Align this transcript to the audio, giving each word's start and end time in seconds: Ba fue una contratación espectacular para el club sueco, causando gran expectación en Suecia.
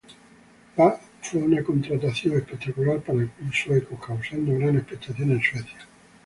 Ba 0.77 0.99
fue 1.21 1.43
una 1.43 1.63
contratación 1.63 2.35
espectacular 2.35 3.01
para 3.01 3.19
el 3.19 3.29
club 3.29 3.53
sueco, 3.53 3.99
causando 3.99 4.57
gran 4.57 4.75
expectación 4.77 5.29
en 5.29 5.41
Suecia. 5.43 5.87